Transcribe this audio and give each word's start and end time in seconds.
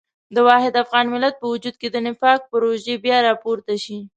د 0.35 0.37
واحد 0.47 0.73
افغان 0.83 1.05
ملت 1.13 1.35
په 1.41 1.45
وجود 1.53 1.75
کې 1.81 1.87
د 1.91 1.95
نفاق 2.07 2.39
پروژې 2.51 2.95
بیا 3.05 3.17
راپورته 3.27 3.73
شي. 3.83 3.97